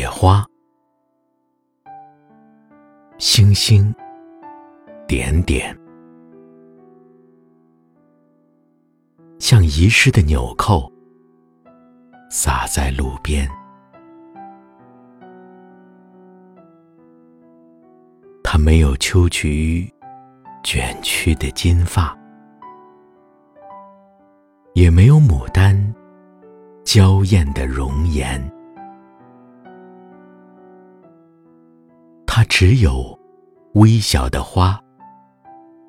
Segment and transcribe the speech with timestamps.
[0.00, 0.42] 野花，
[3.18, 3.94] 星星
[5.06, 5.78] 点点，
[9.38, 10.90] 像遗失的纽扣，
[12.30, 13.46] 洒在路边。
[18.42, 19.86] 它没有秋菊
[20.64, 22.16] 卷曲的金发，
[24.72, 25.94] 也没有牡丹
[26.86, 28.40] 娇艳的容颜，
[32.50, 33.18] 只有
[33.74, 34.78] 微小的花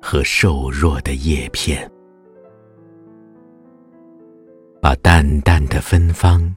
[0.00, 1.90] 和瘦弱的叶片，
[4.80, 6.56] 把淡淡的芬芳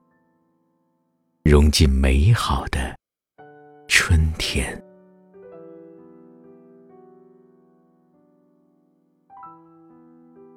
[1.43, 2.95] 融进美好的
[3.87, 4.81] 春天。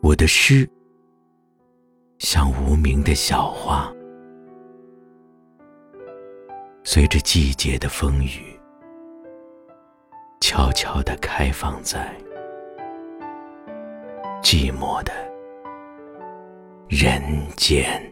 [0.02, 0.68] 我的诗
[2.18, 3.90] 像无名的小花，
[6.84, 8.57] 随着季节的风雨，
[10.50, 12.10] 悄悄地开放在
[14.42, 15.12] 寂寞的
[16.88, 17.20] 人
[17.54, 18.02] 间。